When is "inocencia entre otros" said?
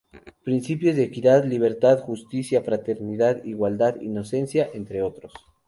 4.01-5.31